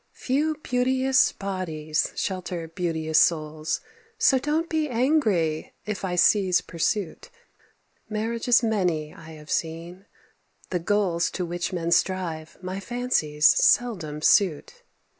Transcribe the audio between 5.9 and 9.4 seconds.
I cease pursuit. Marriages many I